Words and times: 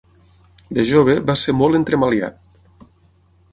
De 0.77 0.85
jove 0.91 1.17
va 1.29 1.35
ser 1.43 1.55
molt 1.59 1.81
entremaliat. 1.81 2.43